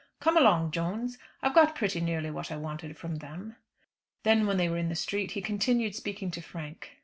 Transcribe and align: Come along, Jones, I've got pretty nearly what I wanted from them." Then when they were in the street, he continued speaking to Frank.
Come 0.19 0.35
along, 0.35 0.71
Jones, 0.71 1.19
I've 1.43 1.53
got 1.53 1.75
pretty 1.75 2.01
nearly 2.01 2.31
what 2.31 2.51
I 2.51 2.57
wanted 2.57 2.97
from 2.97 3.17
them." 3.17 3.57
Then 4.23 4.47
when 4.47 4.57
they 4.57 4.67
were 4.67 4.79
in 4.79 4.89
the 4.89 4.95
street, 4.95 5.33
he 5.33 5.43
continued 5.43 5.93
speaking 5.93 6.31
to 6.31 6.41
Frank. 6.41 6.97